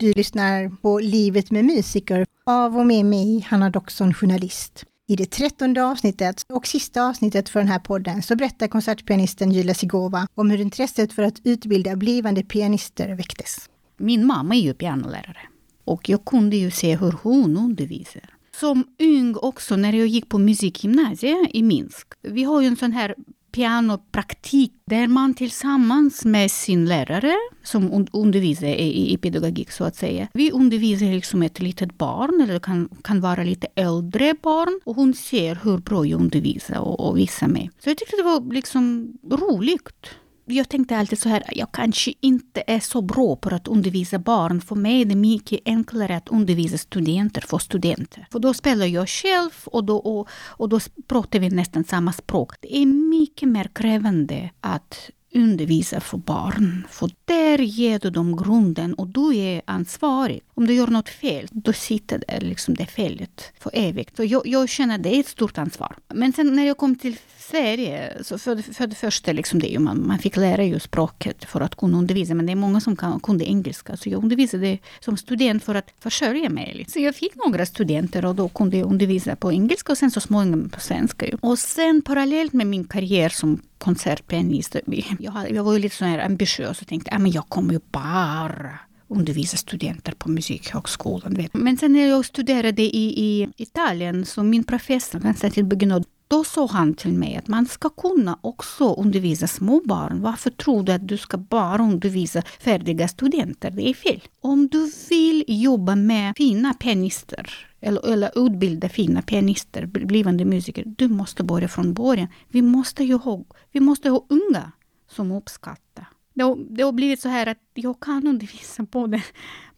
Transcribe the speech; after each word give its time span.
Du 0.00 0.12
lyssnar 0.12 0.68
på 0.68 0.98
Livet 0.98 1.50
med 1.50 1.64
musiker 1.64 2.26
av 2.46 2.78
och 2.78 2.86
med 2.86 3.04
mig, 3.04 3.40
Hanna 3.40 3.70
Doxon, 3.70 4.14
journalist. 4.14 4.84
I 5.08 5.16
det 5.16 5.30
trettonde 5.30 5.84
avsnittet 5.84 6.46
och 6.48 6.66
sista 6.66 7.02
avsnittet 7.02 7.48
för 7.48 7.60
den 7.60 7.68
här 7.68 7.78
podden 7.78 8.22
så 8.22 8.36
berättar 8.36 8.68
konsertpianisten 8.68 9.52
Julia 9.52 9.74
Sigova 9.74 10.26
om 10.34 10.50
hur 10.50 10.60
intresset 10.60 11.12
för 11.12 11.22
att 11.22 11.40
utbilda 11.44 11.96
blivande 11.96 12.42
pianister 12.42 13.14
väcktes. 13.14 13.70
Min 13.96 14.26
mamma 14.26 14.54
är 14.54 14.60
ju 14.60 14.74
pianolärare 14.74 15.48
och 15.84 16.08
jag 16.08 16.24
kunde 16.24 16.56
ju 16.56 16.70
se 16.70 16.96
hur 16.96 17.14
hon 17.22 17.56
undervisar. 17.56 18.34
Som 18.60 18.84
ung 18.98 19.36
också, 19.36 19.76
när 19.76 19.92
jag 19.92 20.06
gick 20.06 20.28
på 20.28 20.38
musikgymnasiet 20.38 21.50
i 21.52 21.62
Minsk. 21.62 22.06
Vi 22.22 22.44
har 22.44 22.60
ju 22.60 22.66
en 22.66 22.76
sån 22.76 22.92
här 22.92 23.14
pianopraktik 23.58 24.72
där 24.84 25.06
man 25.06 25.34
tillsammans 25.34 26.24
med 26.24 26.50
sin 26.50 26.84
lärare, 26.84 27.34
som 27.62 28.06
undervisar 28.12 28.66
i, 28.66 29.12
i 29.12 29.16
pedagogik 29.16 29.70
så 29.70 29.84
att 29.84 29.96
säga, 29.96 30.28
vi 30.34 30.50
undervisar 30.50 31.06
liksom 31.06 31.42
ett 31.42 31.60
litet 31.60 31.98
barn, 31.98 32.40
eller 32.40 32.58
kan, 32.58 32.88
kan 33.04 33.20
vara 33.20 33.42
lite 33.42 33.66
äldre 33.74 34.34
barn, 34.42 34.80
och 34.84 34.96
hon 34.96 35.14
ser 35.14 35.58
hur 35.62 35.78
bra 35.78 36.06
jag 36.06 36.20
undervisar 36.20 36.78
och, 36.78 37.08
och 37.08 37.18
visar 37.18 37.46
mig. 37.48 37.70
Så 37.78 37.90
jag 37.90 37.98
tyckte 37.98 38.16
det 38.16 38.22
var 38.22 38.52
liksom 38.54 39.12
roligt 39.30 40.10
jag 40.54 40.68
tänkte 40.68 40.96
alltid 40.96 41.18
så 41.18 41.28
här, 41.28 41.42
jag 41.52 41.72
kanske 41.72 42.14
inte 42.20 42.62
är 42.66 42.80
så 42.80 43.02
bra 43.02 43.36
på 43.36 43.54
att 43.54 43.68
undervisa 43.68 44.18
barn. 44.18 44.60
För 44.60 44.74
mig 44.74 45.00
är 45.00 45.04
det 45.04 45.14
mycket 45.14 45.60
enklare 45.64 46.16
att 46.16 46.28
undervisa 46.28 46.78
studenter 46.78 47.40
för 47.40 47.58
studenter. 47.58 48.26
För 48.30 48.38
då 48.38 48.54
spelar 48.54 48.86
jag 48.86 49.08
själv 49.08 49.50
och 49.64 49.84
då, 49.84 49.96
och, 49.96 50.28
och 50.46 50.68
då 50.68 50.80
pratar 51.06 51.38
vi 51.38 51.50
nästan 51.50 51.84
samma 51.84 52.12
språk. 52.12 52.52
Det 52.60 52.76
är 52.76 52.86
mycket 52.86 53.48
mer 53.48 53.70
krävande 53.74 54.50
att 54.60 55.10
undervisa 55.34 56.00
för 56.00 56.18
barn. 56.18 56.86
För 56.90 57.10
där 57.24 57.58
ger 57.58 57.98
du 57.98 58.10
dem 58.10 58.36
grunden 58.36 58.94
och 58.94 59.06
du 59.06 59.36
är 59.36 59.62
ansvarig. 59.64 60.40
Om 60.54 60.66
du 60.66 60.74
gör 60.74 60.86
något 60.86 61.08
fel, 61.08 61.48
då 61.50 61.72
sitter 61.72 62.22
det, 62.28 62.40
liksom 62.40 62.74
det 62.74 62.86
felet 62.86 63.52
för 63.58 63.70
evigt. 63.74 64.16
Så 64.16 64.24
jag, 64.24 64.46
jag 64.46 64.68
känner 64.68 64.94
att 64.94 65.02
det 65.02 65.16
är 65.16 65.20
ett 65.20 65.28
stort 65.28 65.58
ansvar. 65.58 65.96
Men 66.14 66.32
sen 66.32 66.56
när 66.56 66.66
jag 66.66 66.76
kom 66.76 66.96
till 66.96 67.16
Sverige, 67.38 68.24
så 68.24 68.38
för, 68.38 68.72
för 68.72 68.86
det 68.86 68.94
första, 68.94 69.32
liksom 69.32 69.60
det, 69.60 69.78
man, 69.78 70.06
man 70.06 70.18
fick 70.18 70.36
lära 70.36 70.64
ju 70.64 70.78
språket 70.78 71.44
för 71.44 71.60
att 71.60 71.76
kunna 71.76 71.98
undervisa. 71.98 72.34
Men 72.34 72.46
det 72.46 72.52
är 72.52 72.56
många 72.56 72.80
som 72.80 72.96
kan, 72.96 73.20
kunde 73.20 73.44
engelska. 73.44 73.96
Så 73.96 74.08
jag 74.08 74.22
undervisade 74.22 74.78
som 75.00 75.16
student 75.16 75.64
för 75.64 75.74
att 75.74 75.90
försörja 76.00 76.50
mig. 76.50 76.74
Liksom. 76.74 76.92
Så 76.92 77.04
jag 77.04 77.14
fick 77.14 77.34
några 77.34 77.66
studenter 77.66 78.24
och 78.24 78.34
då 78.34 78.48
kunde 78.48 78.76
jag 78.76 78.90
undervisa 78.90 79.36
på 79.36 79.52
engelska 79.52 79.92
och 79.92 79.98
sen 79.98 80.10
så 80.10 80.20
småningom 80.20 80.68
på 80.68 80.80
svenska. 80.80 81.26
Och 81.40 81.58
sen 81.58 82.02
parallellt 82.02 82.52
med 82.52 82.66
min 82.66 82.84
karriär 82.84 83.28
som 83.28 83.62
konsertpianist. 83.78 84.76
Jag, 85.18 85.50
jag 85.50 85.64
var 85.64 85.72
ju 85.72 85.78
lite 85.78 85.96
så 85.96 86.04
här 86.04 86.18
ambitiös 86.18 86.80
och 86.80 86.86
tänkte 86.86 87.10
äh, 87.10 87.16
att 87.16 87.34
jag 87.34 87.48
kommer 87.48 87.72
ju 87.72 87.80
bara 87.90 88.78
undervisa 89.08 89.56
studenter 89.56 90.12
på 90.12 90.30
Musikhögskolan. 90.30 91.48
Men 91.52 91.76
sen 91.76 91.92
när 91.92 92.06
jag 92.06 92.24
studerade 92.24 92.82
i, 92.82 93.24
i 93.24 93.48
Italien, 93.56 94.26
så 94.26 94.42
min 94.42 94.64
professor, 94.64 95.20
Konstantin 95.20 95.68
Buginod, 95.68 96.04
då 96.28 96.44
sa 96.44 96.66
han 96.66 96.94
till 96.94 97.12
mig 97.12 97.36
att 97.36 97.48
man 97.48 97.66
ska 97.66 97.88
kunna 97.88 98.38
också 98.40 98.94
undervisa 98.94 99.46
små 99.46 99.80
barn. 99.84 100.20
Varför 100.22 100.50
tror 100.50 100.82
du 100.82 100.92
att 100.92 101.08
du 101.08 101.16
ska 101.16 101.36
bara 101.36 101.82
undervisa 101.82 102.42
färdiga 102.60 103.08
studenter? 103.08 103.70
Det 103.70 103.88
är 103.88 103.94
fel. 103.94 104.22
Om 104.40 104.68
du 104.68 104.92
vill 105.08 105.44
jobba 105.48 105.96
med 105.96 106.34
fina 106.36 106.74
pianister 106.74 107.67
eller, 107.80 108.12
eller 108.12 108.46
utbilda 108.46 108.88
fina 108.88 109.22
pianister, 109.22 109.86
blivande 109.86 110.44
musiker, 110.44 110.84
du 110.86 111.08
måste 111.08 111.44
börja 111.44 111.68
från 111.68 111.94
början. 111.94 112.28
Vi 112.48 112.62
måste 112.62 113.04
ju 113.04 113.14
ha, 113.14 113.44
vi 113.72 113.80
måste 113.80 114.10
ha 114.10 114.26
unga 114.28 114.72
som 115.10 115.32
uppskattar. 115.32 116.06
Det 116.34 116.42
har, 116.42 116.56
det 116.70 116.82
har 116.82 116.92
blivit 116.92 117.20
så 117.20 117.28
här 117.28 117.46
att 117.46 117.58
jag 117.74 118.00
kan 118.00 118.26
undervisa 118.26 118.82
både 118.82 119.22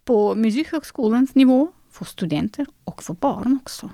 på 0.05 0.35
Musikhögskolans 0.35 1.35
nivå, 1.35 1.73
för 1.91 2.05
studenter 2.05 2.67
och 2.85 3.03
för 3.03 3.15
barn 3.15 3.59
också. 3.63 3.91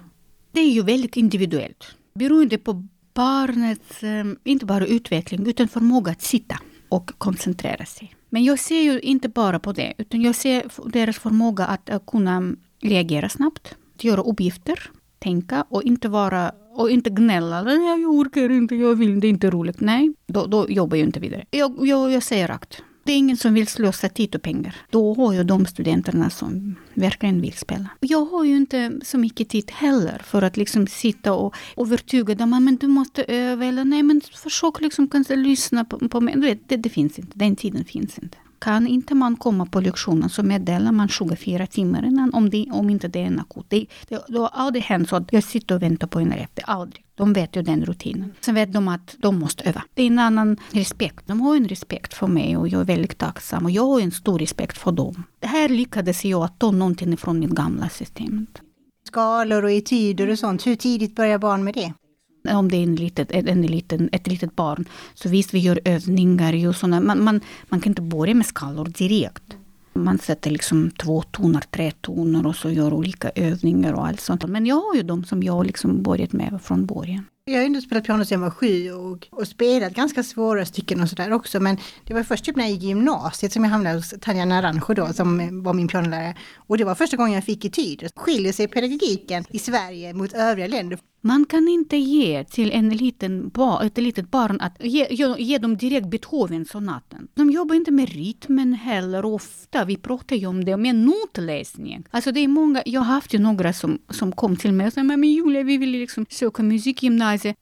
Det 0.52 0.60
är 0.60 0.70
ju 0.70 0.82
väldigt 0.82 1.16
individuellt. 1.16 1.96
Beroende 2.14 2.58
på 2.58 2.86
barnets, 3.14 4.02
ehm, 4.02 4.38
inte 4.44 4.66
bara 4.66 4.86
utveckling, 4.86 5.47
utan 5.47 5.69
förmåga 5.69 6.12
att 6.12 6.22
sitta 6.22 6.58
och 6.88 7.10
koncentrera 7.19 7.84
sig. 7.84 8.14
Men 8.28 8.44
jag 8.44 8.58
ser 8.58 8.81
ju 8.81 9.00
inte 9.00 9.28
bara 9.28 9.58
på 9.58 9.72
det, 9.72 9.94
utan 9.98 10.22
jag 10.22 10.34
ser 10.34 10.91
deras 10.91 11.19
förmåga 11.19 11.64
att 11.64 12.06
kunna 12.06 12.52
reagera 12.81 13.28
snabbt, 13.28 13.75
att 13.96 14.04
göra 14.04 14.22
uppgifter, 14.22 14.90
tänka 15.18 15.64
och 15.68 15.82
inte 15.82 16.08
vara 16.08 16.52
och 16.74 16.90
inte 16.90 17.10
gnälla. 17.10 17.72
Jag 17.72 18.10
orkar 18.10 18.50
inte, 18.50 18.76
jag 18.76 18.94
vill, 18.94 19.20
det 19.20 19.26
är 19.26 19.30
inte 19.30 19.50
roligt. 19.50 19.80
Nej, 19.80 20.12
då, 20.26 20.46
då 20.46 20.66
jobbar 20.70 20.96
jag 20.96 21.06
inte 21.06 21.20
vidare. 21.20 21.44
Jag, 21.50 21.86
jag, 21.86 22.12
jag 22.12 22.22
säger 22.22 22.48
rakt. 22.48 22.82
Det 23.04 23.12
är 23.12 23.16
ingen 23.16 23.36
som 23.36 23.54
vill 23.54 23.66
slösa 23.66 24.08
tid 24.08 24.34
och 24.34 24.42
pengar. 24.42 24.76
Då 24.90 25.14
har 25.14 25.32
jag 25.32 25.46
de 25.46 25.66
studenterna 25.66 26.30
som 26.30 26.76
verkligen 26.94 27.40
vill 27.40 27.52
spela. 27.52 27.88
Jag 28.00 28.24
har 28.24 28.44
ju 28.44 28.56
inte 28.56 29.00
så 29.04 29.18
mycket 29.18 29.48
tid 29.48 29.70
heller 29.70 30.22
för 30.24 30.42
att 30.42 30.56
liksom 30.56 30.86
sitta 30.86 31.32
och 31.32 31.54
övertyga 31.76 32.34
dem. 32.34 32.50
Men 32.50 32.76
du 32.76 32.86
måste 32.86 33.24
öva 33.24 33.64
eller 33.64 33.84
nej 33.84 34.02
men 34.02 34.20
försök 34.34 34.80
liksom 34.80 35.08
kanske 35.08 35.36
lyssna 35.36 35.84
på, 35.84 36.08
på 36.08 36.20
mig. 36.20 36.34
Du 36.34 36.40
vet, 36.40 36.68
det, 36.68 36.76
det 36.76 36.88
finns 36.88 37.18
inte. 37.18 37.32
Den 37.38 37.56
tiden 37.56 37.84
finns 37.84 38.18
inte. 38.18 38.38
Kan 38.59 38.87
inte 38.87 39.15
man 39.15 39.37
komma 39.37 39.67
på 39.67 39.81
lektionen 39.81 40.28
så 40.28 40.43
meddelar 40.43 40.93
man 40.93 41.09
24 41.09 41.67
timmar 41.67 42.05
innan 42.05 42.34
om, 42.34 42.50
det, 42.50 42.67
om 42.72 42.91
inte 42.91 43.09
det 43.09 43.22
är 43.22 43.27
en 43.27 43.41
akut. 43.41 43.67
Det, 43.69 43.87
det, 44.09 44.25
det 44.28 44.39
har 44.39 44.50
aldrig 44.53 44.84
hänt 44.84 45.09
så 45.09 45.17
att 45.17 45.33
jag 45.33 45.44
sitter 45.44 45.75
och 45.75 45.83
väntar 45.83 46.06
på 46.06 46.21
en 46.21 46.33
rep. 46.33 46.61
Aldrig. 46.65 47.05
De 47.15 47.33
vet 47.33 47.56
ju 47.56 47.62
den 47.62 47.84
rutinen. 47.84 48.33
Sen 48.41 48.55
vet 48.55 48.72
de 48.72 48.89
att 48.89 49.17
de 49.19 49.39
måste 49.39 49.69
öva. 49.69 49.83
Det 49.94 50.03
är 50.03 50.06
en 50.06 50.19
annan 50.19 50.56
respekt. 50.71 51.27
De 51.27 51.41
har 51.41 51.56
en 51.56 51.69
respekt 51.69 52.15
för 52.15 52.27
mig 52.27 52.56
och 52.56 52.69
jag 52.69 52.81
är 52.81 52.84
väldigt 52.84 53.19
tacksam. 53.19 53.65
Och 53.65 53.71
jag 53.71 53.87
har 53.87 54.00
en 54.00 54.11
stor 54.11 54.39
respekt 54.39 54.78
för 54.78 54.93
dem. 54.93 55.25
Det 55.38 55.47
här 55.47 55.69
lyckades 55.69 56.25
jag 56.25 56.43
att 56.43 56.59
ta 56.59 56.71
någonting 56.71 57.17
från 57.17 57.38
mitt 57.38 57.50
gamla 57.50 57.88
system. 57.88 58.47
Skalor 59.06 59.65
och 59.65 59.71
etyder 59.71 60.28
och 60.28 60.38
sånt. 60.38 60.67
Hur 60.67 60.77
tidigt 60.77 61.17
börjar 61.17 61.38
barn 61.38 61.65
med 61.65 61.75
det? 61.75 61.93
Om 62.48 62.70
det 62.70 62.76
är 62.76 62.82
en 62.82 62.96
litet, 62.96 63.30
en 63.30 63.62
liten, 63.62 64.08
ett 64.12 64.26
litet 64.26 64.56
barn. 64.56 64.84
Så 65.14 65.28
visst, 65.28 65.54
vi 65.54 65.58
gör 65.58 65.80
övningar. 65.84 66.52
Ju, 66.52 66.72
såna. 66.72 67.00
Man, 67.00 67.24
man, 67.24 67.40
man 67.68 67.80
kan 67.80 67.90
inte 67.90 68.02
börja 68.02 68.34
med 68.34 68.46
skallor 68.46 68.84
direkt. 68.84 69.56
Man 69.92 70.18
sätter 70.18 70.50
liksom 70.50 70.90
två 70.90 71.22
toner, 71.22 71.62
tre 71.70 71.90
toner 71.90 72.46
och 72.46 72.56
så 72.56 72.70
gör 72.70 72.92
olika 72.92 73.30
övningar 73.34 73.92
och 73.92 74.06
allt 74.06 74.20
sånt. 74.20 74.46
Men 74.48 74.66
jag 74.66 74.76
har 74.76 74.94
ju 74.94 75.02
de 75.02 75.24
som 75.24 75.42
jag 75.42 75.66
liksom 75.66 76.02
börjat 76.02 76.32
med 76.32 76.60
från 76.62 76.86
början. 76.86 77.24
Jag 77.50 77.58
har 77.58 77.66
ändå 77.66 77.80
spelat 77.80 78.04
piano 78.04 78.24
sedan 78.24 78.40
jag 78.42 78.48
var 78.48 78.50
sju 78.50 78.92
och, 78.92 79.28
och 79.30 79.48
spelat 79.48 79.92
ganska 79.92 80.22
svåra 80.22 80.66
stycken 80.66 81.00
och 81.00 81.08
sådär 81.08 81.32
också. 81.32 81.60
Men 81.60 81.76
det 82.04 82.14
var 82.14 82.22
först 82.22 82.44
typ 82.44 82.56
när 82.56 82.64
jag 82.64 82.72
gick 82.72 82.82
i 82.82 82.86
gymnasiet 82.86 83.52
som 83.52 83.64
jag 83.64 83.70
hamnade 83.70 83.96
hos 83.96 84.14
Tanja 84.20 84.44
Naranjo 84.44 84.94
då 84.94 85.12
som 85.12 85.62
var 85.62 85.74
min 85.74 85.88
pianolärare. 85.88 86.34
Och 86.56 86.78
det 86.78 86.84
var 86.84 86.94
första 86.94 87.16
gången 87.16 87.32
jag 87.32 87.44
fick 87.44 87.64
etyd. 87.64 88.08
Skiljer 88.16 88.52
sig 88.52 88.68
pedagogiken 88.68 89.44
i 89.50 89.58
Sverige 89.58 90.14
mot 90.14 90.32
övriga 90.32 90.68
länder? 90.68 90.98
Man 91.26 91.44
kan 91.44 91.68
inte 91.68 91.96
ge 91.96 92.44
till 92.44 92.72
en 92.72 92.88
liten 92.88 93.48
bar, 93.48 93.84
ett 93.84 93.98
litet 93.98 94.30
barn 94.30 94.60
att 94.60 94.84
ge, 94.84 95.06
ge, 95.10 95.34
ge 95.38 95.58
dem 95.58 95.76
direkt 95.76 96.06
Beethoven-sonaten. 96.06 97.28
De 97.34 97.50
jobbar 97.50 97.74
inte 97.74 97.90
med 97.90 98.08
rytmen 98.08 98.72
heller 98.72 99.24
ofta. 99.24 99.84
Vi 99.84 99.96
pratar 99.96 100.36
ju 100.36 100.46
om 100.46 100.64
det, 100.64 100.76
med 100.76 100.94
notläsning. 100.94 102.04
Alltså 102.10 102.32
det 102.32 102.40
är 102.40 102.48
många, 102.48 102.82
jag 102.86 103.00
har 103.00 103.14
haft 103.14 103.34
ju 103.34 103.38
några 103.38 103.72
som, 103.72 103.98
som 104.10 104.32
kom 104.32 104.56
till 104.56 104.72
mig 104.72 104.86
och 104.86 104.92
sa 104.92 105.02
men 105.02 105.22
Julia, 105.22 105.62
vi 105.62 105.76
vill 105.76 105.90
liksom 105.90 106.26
söka 106.30 106.62
gymnasiet. 107.44 107.56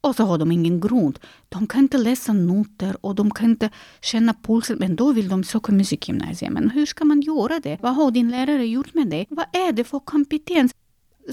Och 0.00 0.16
så 0.16 0.24
har 0.24 0.38
de 0.38 0.52
ingen 0.52 0.80
grund. 0.80 1.18
De 1.48 1.66
kan 1.66 1.80
inte 1.80 1.98
läsa 1.98 2.32
noter 2.32 2.96
och 3.00 3.14
de 3.14 3.30
kan 3.30 3.50
inte 3.50 3.70
känna 4.00 4.34
pulsen. 4.42 4.78
Men 4.78 4.96
då 4.96 5.12
vill 5.12 5.28
de 5.28 5.44
söka 5.44 5.72
musikgymnasiet. 5.72 6.52
Men 6.52 6.70
hur 6.70 6.86
ska 6.86 7.04
man 7.04 7.20
göra 7.20 7.60
det? 7.60 7.78
Vad 7.82 7.94
har 7.94 8.10
din 8.10 8.30
lärare 8.30 8.66
gjort 8.66 8.94
med 8.94 9.08
det? 9.08 9.26
Vad 9.28 9.46
är 9.52 9.72
det 9.72 9.84
för 9.84 9.98
kompetens? 9.98 10.74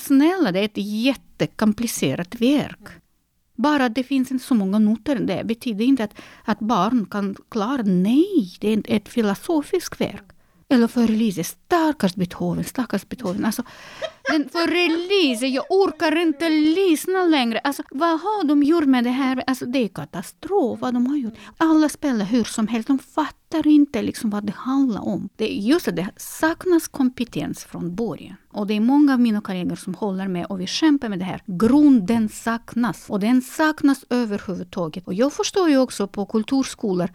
Snälla, 0.01 0.51
det 0.51 0.59
är 0.59 0.65
ett 0.65 0.77
jättekomplicerat 1.05 2.41
verk. 2.41 2.87
Bara 3.55 3.85
att 3.85 3.95
det 3.95 4.03
finns 4.03 4.31
inte 4.31 4.45
så 4.45 4.55
många 4.55 4.79
noter, 4.79 5.15
det 5.15 5.43
betyder 5.45 5.85
inte 5.85 6.03
att, 6.03 6.15
att 6.45 6.59
barn 6.59 7.05
kan 7.05 7.35
klara 7.49 7.83
Nej, 7.83 8.57
det 8.59 8.73
är 8.73 8.81
ett 8.85 9.09
filosofiskt 9.09 10.01
verk. 10.01 10.23
Eller 10.69 10.87
för 10.87 11.03
Elise, 11.03 11.43
stackars 11.43 12.15
Beethoven, 12.15 12.63
stackars 12.63 13.07
Beethoven. 13.09 13.45
Alltså, 13.45 13.63
den 14.33 14.49
får 14.49 14.67
release, 14.67 15.47
jag 15.47 15.65
orkar 15.69 16.21
inte 16.21 16.49
lyssna 16.49 17.25
längre. 17.25 17.59
Alltså, 17.59 17.83
vad 17.91 18.09
har 18.09 18.43
de 18.43 18.63
gjort 18.63 18.85
med 18.85 19.03
det 19.03 19.09
här? 19.09 19.43
Alltså, 19.47 19.65
det 19.65 19.79
är 19.79 19.87
katastrof 19.87 20.79
vad 20.81 20.93
de 20.93 21.07
har 21.07 21.17
gjort. 21.17 21.33
Alla 21.57 21.89
spelar 21.89 22.25
hur 22.25 22.43
som 22.43 22.67
helst, 22.67 22.87
de 22.87 22.99
fattar 22.99 23.67
inte 23.67 24.01
liksom 24.01 24.29
vad 24.29 24.45
det 24.45 24.53
handlar 24.55 25.07
om. 25.07 25.29
Det 25.35 25.53
är 25.53 25.61
just 25.61 25.87
att 25.87 25.95
det 25.95 26.09
saknas 26.17 26.87
kompetens 26.87 27.63
från 27.63 27.95
början. 27.95 28.35
Och 28.51 28.67
det 28.67 28.73
är 28.73 28.79
många 28.79 29.13
av 29.13 29.19
mina 29.19 29.41
kollegor 29.41 29.75
som 29.75 29.93
håller 29.93 30.27
med 30.27 30.45
och 30.45 30.61
vi 30.61 30.67
kämpar 30.67 31.09
med 31.09 31.19
det 31.19 31.25
här. 31.25 31.41
Grunden 31.45 32.29
saknas. 32.29 33.09
Och 33.09 33.19
den 33.19 33.41
saknas 33.41 34.05
överhuvudtaget. 34.09 35.07
Och 35.07 35.13
jag 35.13 35.33
förstår 35.33 35.69
ju 35.69 35.77
också 35.77 36.07
på 36.07 36.25
kulturskolor 36.25 37.09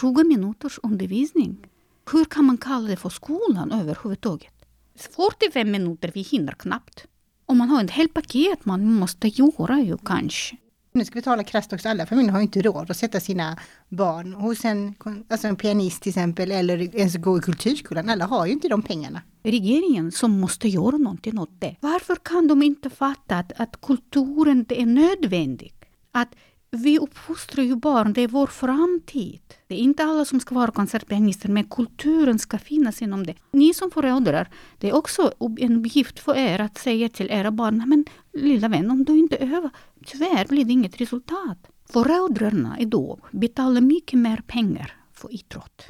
20 0.00 0.24
minuters 0.24 0.78
undervisning. 0.82 1.66
Hur 2.12 2.24
kan 2.24 2.44
man 2.44 2.58
kalla 2.58 2.88
det 2.88 2.96
för 2.96 3.08
skolan 3.08 3.72
överhuvudtaget? 3.72 4.53
45 4.98 5.70
minuter, 5.70 6.10
vi 6.14 6.20
hinner 6.20 6.52
knappt. 6.52 7.04
Och 7.46 7.56
man 7.56 7.68
har 7.68 7.84
ett 7.84 7.90
helt 7.90 8.14
paket 8.14 8.64
man 8.64 8.92
måste 8.94 9.28
göra 9.28 9.80
ju 9.80 9.96
kanske. 10.04 10.56
Nu 10.92 11.04
ska 11.04 11.14
vi 11.14 11.22
tala 11.22 11.44
krasst 11.44 11.72
också, 11.72 11.88
alla 11.88 12.06
familjer 12.06 12.32
har 12.32 12.40
inte 12.40 12.62
råd 12.62 12.90
att 12.90 12.96
sätta 12.96 13.20
sina 13.20 13.58
barn 13.88 14.34
hos 14.34 14.64
en, 14.64 14.94
alltså 15.28 15.48
en 15.48 15.56
pianist 15.56 16.02
till 16.02 16.10
exempel, 16.10 16.52
eller 16.52 16.96
ens 16.96 17.16
gå 17.16 17.38
i 17.38 17.40
kulturskolan. 17.40 18.08
Alla 18.08 18.26
har 18.26 18.46
ju 18.46 18.52
inte 18.52 18.68
de 18.68 18.82
pengarna. 18.82 19.22
Regeringen 19.42 20.12
som 20.12 20.40
måste 20.40 20.68
göra 20.68 20.96
någonting 20.96 21.38
åt 21.38 21.60
det. 21.60 21.76
Varför 21.80 22.16
kan 22.16 22.48
de 22.48 22.62
inte 22.62 22.90
fatta 22.90 23.36
att, 23.36 23.52
att 23.56 23.80
kulturen 23.80 24.66
är 24.68 24.86
nödvändig? 24.86 25.74
Att 26.12 26.34
vi 26.70 26.98
uppfostrar 26.98 27.64
ju 27.64 27.76
barn, 27.76 28.12
det 28.12 28.20
är 28.20 28.28
vår 28.28 28.46
framtid. 28.46 29.43
Det 29.74 29.80
är 29.80 29.82
inte 29.82 30.04
alla 30.04 30.24
som 30.24 30.40
ska 30.40 30.54
vara 30.54 30.70
konsertpianister, 30.70 31.48
men 31.48 31.64
kulturen 31.64 32.38
ska 32.38 32.58
finnas 32.58 33.02
inom 33.02 33.26
det. 33.26 33.34
Ni 33.50 33.74
som 33.74 33.90
föräldrar, 33.90 34.48
det 34.78 34.88
är 34.88 34.94
också 34.94 35.32
en 35.58 35.78
uppgift 35.78 36.18
för 36.18 36.36
er 36.36 36.60
att 36.60 36.78
säga 36.78 37.08
till 37.08 37.30
era 37.30 37.50
barn, 37.50 37.82
men 37.86 38.04
lilla 38.32 38.68
vän, 38.68 38.90
om 38.90 39.04
du 39.04 39.18
inte 39.18 39.36
övar, 39.36 39.70
tyvärr 40.06 40.46
blir 40.48 40.64
det 40.64 40.72
inget 40.72 41.00
resultat. 41.00 41.58
Föräldrarna 41.92 42.76
idag 42.80 43.20
betalar 43.30 43.80
mycket 43.80 44.18
mer 44.18 44.42
pengar 44.46 44.92
för 45.12 45.34
idrott. 45.34 45.86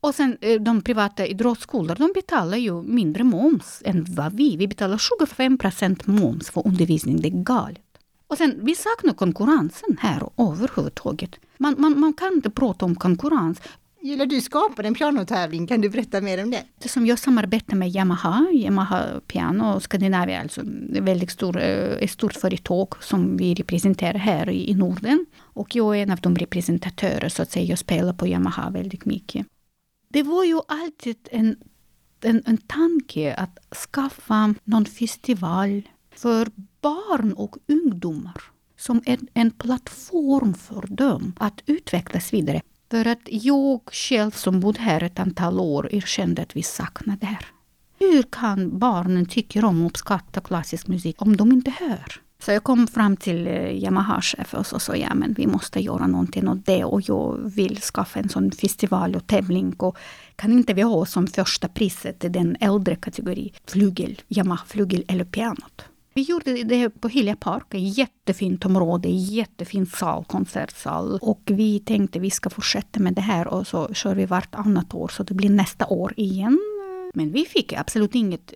Och 0.00 0.14
sen 0.14 0.38
eh, 0.40 0.60
de 0.60 0.82
privata 0.82 1.26
idrottsskolor, 1.26 1.94
de 1.94 2.12
betalar 2.14 2.56
ju 2.56 2.82
mindre 2.82 3.24
moms 3.24 3.82
än 3.84 4.06
vad 4.08 4.36
vi. 4.36 4.56
Vi 4.56 4.68
betalar 4.68 4.98
25 5.20 5.58
procent 5.58 6.06
moms 6.06 6.50
för 6.50 6.66
undervisning, 6.66 7.20
det 7.20 7.28
är 7.28 7.42
galet. 7.42 7.85
Och 8.28 8.38
sen, 8.38 8.60
vi 8.62 8.74
saknar 8.74 9.14
konkurrensen 9.14 9.96
här 10.00 10.22
överhuvudtaget. 10.36 11.36
Man, 11.58 11.74
man, 11.78 12.00
man 12.00 12.12
kan 12.12 12.32
inte 12.32 12.50
prata 12.50 12.84
om 12.84 12.94
konkurrens. 12.94 13.60
Julia, 14.02 14.26
du 14.26 14.40
skapade 14.40 14.88
en 14.88 14.94
pianotävling, 14.94 15.66
kan 15.66 15.80
du 15.80 15.90
berätta 15.90 16.20
mer 16.20 16.42
om 16.42 16.50
det? 16.50 16.64
det 16.78 16.88
som 16.88 17.06
jag 17.06 17.18
samarbetar 17.18 17.76
med 17.76 17.90
Yamaha, 17.90 18.50
Yamaha 18.52 19.20
Piano 19.26 19.80
Skandinavien, 19.80 20.42
alltså 20.42 20.60
väldigt 21.00 21.30
stor, 21.30 21.58
eh, 21.58 22.04
ett 22.04 22.10
stort 22.10 22.34
företag 22.34 22.94
som 23.00 23.36
vi 23.36 23.54
representerar 23.54 24.18
här 24.18 24.48
i, 24.50 24.70
i 24.70 24.74
Norden. 24.74 25.26
Och 25.40 25.76
jag 25.76 25.98
är 25.98 26.02
en 26.02 26.10
av 26.10 26.20
de 26.20 26.36
representatörer, 26.36 27.28
så 27.28 27.42
att 27.42 27.50
säga, 27.50 27.64
jag 27.66 27.78
spelar 27.78 28.12
på 28.12 28.26
Yamaha 28.26 28.70
väldigt 28.70 29.04
mycket. 29.04 29.46
Det 30.08 30.22
var 30.22 30.44
ju 30.44 30.60
alltid 30.68 31.16
en, 31.30 31.56
en, 32.20 32.42
en 32.46 32.56
tanke 32.56 33.34
att 33.34 33.58
skaffa 33.76 34.54
någon 34.64 34.84
festival 34.84 35.82
för 36.16 36.48
barn 36.80 37.32
och 37.32 37.56
ungdomar 37.68 38.42
som 38.78 39.02
en, 39.06 39.28
en 39.34 39.50
plattform 39.50 40.54
för 40.54 40.86
dem 40.86 41.32
att 41.38 41.62
utvecklas 41.66 42.32
vidare. 42.32 42.62
För 42.90 43.06
att 43.06 43.28
jag 43.30 43.80
själv 43.92 44.30
som 44.30 44.60
bodde 44.60 44.80
här 44.80 45.02
ett 45.02 45.18
antal 45.18 45.60
år 45.60 45.94
erkände 45.94 46.42
att 46.42 46.56
vi 46.56 46.62
saknar 46.62 47.16
det 47.16 47.26
här. 47.26 47.46
Hur 47.98 48.22
kan 48.22 48.78
barnen 48.78 49.26
tycka 49.26 49.66
om 49.66 49.80
och 49.80 49.86
uppskatta 49.86 50.40
klassisk 50.40 50.86
musik 50.86 51.22
om 51.22 51.36
de 51.36 51.52
inte 51.52 51.70
hör? 51.70 52.20
Så 52.38 52.52
jag 52.52 52.64
kom 52.64 52.86
fram 52.86 53.16
till 53.16 53.46
eh, 53.46 53.82
Yamaha-chefen 53.82 54.64
och 54.72 54.82
sa 54.82 54.96
ja 54.96 55.14
men 55.14 55.32
vi 55.32 55.46
måste 55.46 55.80
göra 55.80 56.06
någonting 56.06 56.48
åt 56.48 56.66
det 56.66 56.84
och 56.84 57.02
jag 57.08 57.38
vill 57.54 57.80
skaffa 57.80 58.20
en 58.20 58.28
sån 58.28 58.50
festival 58.50 59.16
och 59.16 59.26
tävling. 59.26 59.74
Och 59.78 59.98
kan 60.36 60.52
inte 60.52 60.74
vi 60.74 60.82
ha 60.82 61.06
som 61.06 61.26
första 61.26 61.68
priset 61.68 62.20
den 62.20 62.56
äldre 62.60 62.96
kategorin? 62.96 63.52
flugel, 63.66 64.20
Yamaha-flugel 64.28 65.04
eller 65.08 65.24
pianot? 65.24 65.84
Vi 66.16 66.22
gjorde 66.22 66.64
det 66.64 66.90
på 66.90 67.08
Hilja 67.08 67.36
Park, 67.36 67.74
ett 67.74 67.98
jättefint 67.98 68.64
område, 68.64 69.08
jättefin 69.08 69.86
sal, 69.86 70.24
konsertsal. 70.24 71.18
Och 71.22 71.42
vi 71.46 71.80
tänkte 71.80 72.18
vi 72.18 72.30
ska 72.30 72.50
fortsätta 72.50 73.00
med 73.00 73.14
det 73.14 73.20
här 73.20 73.48
och 73.48 73.66
så 73.66 73.94
kör 73.94 74.14
vi 74.14 74.26
vartannat 74.26 74.94
år 74.94 75.08
så 75.08 75.22
det 75.22 75.34
blir 75.34 75.50
nästa 75.50 75.86
år 75.86 76.14
igen. 76.16 76.58
Men 77.14 77.32
vi 77.32 77.44
fick 77.44 77.72
absolut 77.72 78.14
inget, 78.14 78.54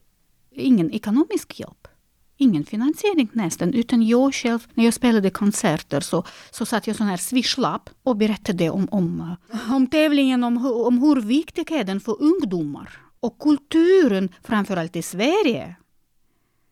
ingen 0.50 0.90
ekonomisk 0.90 1.60
hjälp. 1.60 1.88
Ingen 2.36 2.64
finansiering 2.64 3.28
nästan, 3.32 3.74
utan 3.74 4.02
jag 4.06 4.34
själv, 4.34 4.66
när 4.74 4.84
jag 4.84 4.94
spelade 4.94 5.30
konserter 5.30 6.00
så, 6.00 6.24
så 6.50 6.66
satt 6.66 6.86
jag 6.86 6.96
sån 6.96 7.06
här 7.06 7.16
swishlapp 7.16 7.90
och 8.02 8.16
berättade 8.16 8.70
om, 8.70 8.88
om, 8.90 9.36
om 9.70 9.86
tävlingen, 9.86 10.44
om, 10.44 10.66
om 10.66 10.98
hur 10.98 11.20
viktig 11.20 11.72
är 11.72 11.84
den 11.84 12.00
för 12.00 12.22
ungdomar. 12.22 12.90
Och 13.20 13.38
kulturen, 13.38 14.28
framförallt 14.42 14.96
i 14.96 15.02
Sverige, 15.02 15.76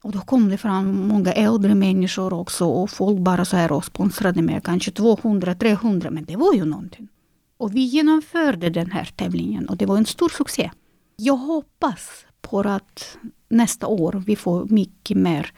och 0.02 0.12
då 0.12 0.20
kom 0.20 0.48
det 0.48 0.58
fram 0.58 1.08
många 1.08 1.32
äldre 1.32 1.74
människor 1.74 2.32
också 2.32 2.66
och 2.66 2.90
folk 2.90 3.18
bara 3.18 3.44
så 3.44 3.56
här 3.56 3.72
och 3.72 3.84
sponsrade 3.84 4.42
med 4.42 4.64
kanske 4.64 4.90
200-300, 4.90 6.10
men 6.10 6.24
det 6.24 6.36
var 6.36 6.54
ju 6.54 6.64
någonting. 6.64 7.08
Och 7.56 7.76
vi 7.76 7.80
genomförde 7.80 8.70
den 8.70 8.90
här 8.90 9.04
tävlingen 9.16 9.68
och 9.68 9.76
det 9.76 9.86
var 9.86 9.96
en 9.96 10.06
stor 10.06 10.28
succé. 10.28 10.70
Jag 11.16 11.36
hoppas 11.36 12.26
på 12.40 12.60
att 12.60 13.16
nästa 13.48 13.86
år 13.86 14.22
vi 14.26 14.36
får 14.36 14.64
mycket 14.64 15.16
mer 15.16 15.52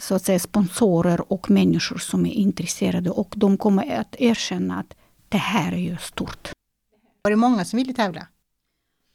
så 0.00 0.14
att 0.14 0.24
säga, 0.24 0.38
sponsorer 0.38 1.32
och 1.32 1.50
människor 1.50 1.98
som 1.98 2.26
är 2.26 2.32
intresserade 2.32 3.10
och 3.10 3.34
de 3.36 3.58
kommer 3.58 4.00
att 4.00 4.16
erkänna 4.18 4.78
att 4.78 4.96
det 5.28 5.38
här 5.38 5.72
är 5.72 5.76
ju 5.76 5.96
stort. 5.96 6.50
Var 7.22 7.30
det 7.30 7.36
många 7.36 7.64
som 7.64 7.76
ville 7.76 7.92
tävla? 7.92 8.26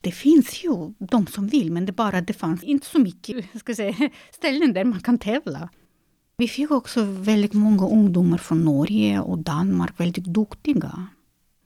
Det 0.01 0.12
finns 0.12 0.63
ju 0.63 0.94
de 1.00 1.27
som 1.27 1.48
vill, 1.48 1.71
men 1.71 1.86
det 1.86 1.92
bara 1.92 2.21
det 2.21 2.33
fanns 2.33 2.63
inte 2.63 2.88
så 2.88 3.00
mycket 3.00 3.45
ska 3.59 3.75
säga, 3.75 4.09
ställen 4.31 4.74
där 4.74 4.83
man 4.83 5.00
kan 5.00 5.18
tävla. 5.18 5.69
Vi 6.38 6.48
fick 6.48 6.71
också 6.71 7.03
väldigt 7.03 7.53
många 7.53 7.88
ungdomar 7.88 8.38
från 8.38 8.62
Norge 8.62 9.19
och 9.19 9.38
Danmark, 9.38 10.00
väldigt 10.00 10.25
duktiga. 10.25 11.07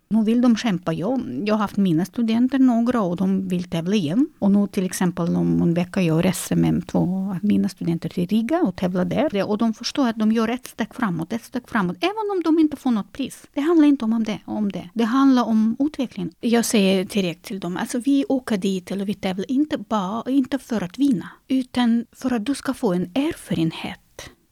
Nu 0.07 0.23
vill 0.23 0.41
de 0.41 0.55
kämpa. 0.57 0.93
Jag, 0.93 1.43
jag 1.45 1.53
har 1.53 1.59
haft 1.59 1.77
mina 1.77 2.05
studenter 2.05 2.59
några 2.59 3.01
och 3.01 3.15
de 3.15 3.47
vill 3.47 3.63
tävla 3.63 3.95
igen. 3.95 4.27
Och 4.39 4.51
nu 4.51 4.67
till 4.67 4.85
exempel 4.85 5.35
om 5.35 5.61
en 5.61 5.73
vecka 5.73 6.01
jag 6.01 6.25
reser 6.25 6.55
med 6.55 6.87
två 6.87 6.99
av 6.99 7.37
mina 7.41 7.69
studenter 7.69 8.09
till 8.09 8.27
Riga 8.27 8.61
och 8.61 8.75
tävlar 8.75 9.05
där. 9.05 9.49
Och 9.49 9.57
de 9.57 9.73
förstår 9.73 10.07
att 10.07 10.15
de 10.15 10.31
gör 10.31 10.47
ett 10.47 10.67
steg 10.67 10.95
framåt, 10.95 11.33
ett 11.33 11.43
steg 11.43 11.69
framåt. 11.69 11.97
Även 11.99 12.31
om 12.35 12.41
de 12.43 12.59
inte 12.59 12.77
får 12.77 12.91
något 12.91 13.11
pris. 13.11 13.47
Det 13.53 13.61
handlar 13.61 13.87
inte 13.87 14.05
om 14.05 14.23
det. 14.23 14.39
Om 14.45 14.71
det. 14.71 14.89
det 14.93 15.03
handlar 15.03 15.43
om 15.43 15.75
utveckling. 15.79 16.31
Jag 16.39 16.65
säger 16.65 17.05
direkt 17.05 17.45
till 17.45 17.59
dem, 17.59 17.77
alltså 17.77 17.99
vi 17.99 18.25
åker 18.29 18.57
dit 18.57 18.91
eller 18.91 19.05
vi 19.05 19.13
tävlar 19.13 19.51
inte 19.51 19.77
bara 19.77 20.31
inte 20.31 20.59
för 20.59 20.83
att 20.83 20.97
vinna. 20.97 21.29
Utan 21.47 22.05
för 22.11 22.33
att 22.33 22.45
du 22.45 22.55
ska 22.55 22.73
få 22.73 22.93
en 22.93 23.03
erfarenhet. 23.03 23.99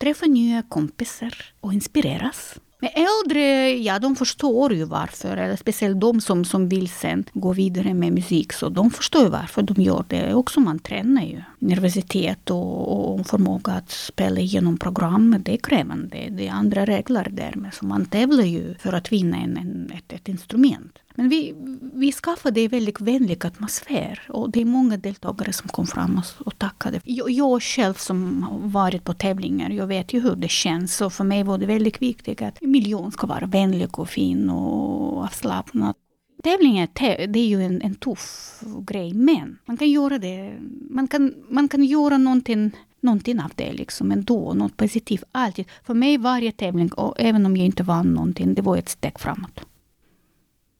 Träffa 0.02 0.26
nya 0.26 0.62
kompisar 0.62 1.34
och 1.60 1.74
inspireras. 1.74 2.60
Men 2.84 2.92
äldre, 2.94 3.70
ja 3.78 4.00
de 4.00 4.16
förstår 4.16 4.74
ju 4.74 4.84
varför. 4.84 5.38
Eller 5.38 5.56
speciellt 5.56 6.02
de 6.02 6.22
som, 6.22 6.46
som 6.46 6.70
vill 6.70 6.90
sen 6.90 7.24
gå 7.34 7.54
vidare 7.54 7.94
med 7.94 8.14
musik. 8.14 8.54
Så 8.54 8.70
de 8.70 8.92
förstår 8.92 9.24
ju 9.24 9.30
varför 9.30 9.62
de 9.62 9.82
gör 9.82 10.06
det. 10.08 10.34
Också 10.34 10.60
man 10.60 10.80
tränar 10.80 11.24
ju. 11.24 11.42
Nervositet 11.60 12.50
och, 12.50 13.14
och 13.14 13.28
förmåga 13.28 13.74
att 13.74 13.92
spela 13.92 14.40
igenom 14.40 14.78
program. 14.78 15.36
Det 15.40 15.54
är 15.54 15.58
krävande. 15.58 16.28
Det 16.30 16.48
är 16.48 16.52
andra 16.52 16.86
regler 16.86 17.28
där. 17.32 17.54
Men 17.56 17.72
så 17.72 17.86
man 17.86 18.06
tävlar 18.06 18.44
ju 18.44 18.76
för 18.80 18.94
att 18.94 19.12
vinna 19.12 19.38
en, 19.38 19.58
en, 19.58 19.92
ett, 19.98 20.14
ett 20.14 20.28
instrument. 20.28 21.00
Men 21.16 21.30
vi, 21.30 21.56
vi 21.94 22.12
skaffade 22.12 22.62
en 22.62 22.70
väldigt 22.70 23.02
vänlig 23.02 23.46
atmosfär 23.46 24.20
och 24.30 24.52
det 24.52 24.62
är 24.62 24.66
många 24.66 24.98
deltagare 24.98 25.54
som 25.54 25.70
kom 25.70 25.88
fram 25.88 26.18
och, 26.18 26.48
och 26.48 26.60
tackade. 26.60 27.02
Jag, 27.04 27.30
jag 27.30 27.62
själv 27.62 27.94
som 27.94 28.44
har 28.44 28.60
varit 28.60 29.04
på 29.04 29.14
tävlingar, 29.14 29.70
jag 29.70 29.88
vet 29.88 30.14
ju 30.14 30.20
hur 30.20 30.36
det 30.36 30.50
känns. 30.50 30.96
Så 30.96 31.10
för 31.10 31.24
mig 31.24 31.44
var 31.44 31.58
det 31.58 31.66
väldigt 31.66 32.02
viktigt 32.02 32.42
att 32.42 32.62
miljön 32.62 33.12
ska 33.12 33.28
vara 33.28 33.46
vänlig 33.46 34.00
och 34.00 34.10
fin 34.10 34.50
och 34.50 35.24
avslappnad. 35.24 35.96
Tävlingar, 36.44 36.88
det 37.28 37.40
är 37.40 37.48
ju 37.48 37.64
en, 37.64 37.82
en 37.82 37.96
tuff 37.96 38.60
grej, 38.88 39.14
men 39.14 39.58
man 39.66 39.78
kan 39.78 39.90
göra 39.90 40.18
det. 40.18 40.60
Man 40.90 41.08
kan, 41.08 41.34
man 41.50 41.70
kan 41.70 41.84
göra 41.84 42.18
någonting 42.18 42.72
någonting 43.04 43.40
av 43.40 43.52
det 43.56 43.74
liksom 43.74 44.12
ändå, 44.12 44.54
något 44.54 44.78
positivt 44.78 45.24
alltid. 45.32 45.66
För 45.84 45.94
mig 45.94 46.18
varje 46.18 46.52
tävling, 46.52 46.94
och 46.94 47.16
även 47.18 47.46
om 47.46 47.58
jag 47.58 47.66
inte 47.66 47.84
vann 47.84 48.14
någonting, 48.14 48.54
det 48.54 48.62
var 48.62 48.78
ett 48.78 48.90
steg 48.90 49.20
framåt. 49.20 49.66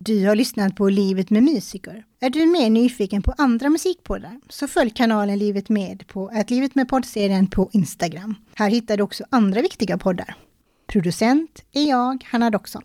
Du 0.06 0.28
har 0.28 0.36
lyssnat 0.36 0.76
på 0.76 0.90
Livet 0.90 1.30
med 1.30 1.44
musiker. 1.44 2.04
Är 2.20 2.30
du 2.30 2.46
mer 2.46 2.70
nyfiken 2.70 3.22
på 3.22 3.34
andra 3.38 3.70
musikpoddar 3.70 4.40
så 4.50 4.68
följ 4.68 4.90
kanalen 4.90 5.40
Livet 5.40 5.70
med 5.70 6.08
på 6.08 6.28
att 6.34 6.50
Livet 6.50 6.76
med 6.76 6.90
poddserien 6.90 7.48
på 7.48 7.70
Instagram. 7.74 8.36
Här 8.56 8.70
hittar 8.70 8.98
du 8.98 9.04
också 9.04 9.24
andra 9.30 9.62
viktiga 9.62 9.98
poddar. 9.98 10.36
Producent 10.88 11.64
är 11.72 11.90
jag, 11.90 12.24
Hanna 12.32 12.50
Doxon. 12.50 12.84